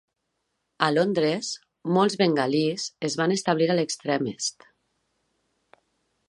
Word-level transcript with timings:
A 0.85 0.87
Londres, 0.93 1.49
molts 1.97 2.15
bengalís 2.21 2.87
es 3.11 3.19
van 3.21 3.35
establir 3.37 3.69
a 3.75 3.77
l'extrem 3.81 4.27
est. 4.33 4.67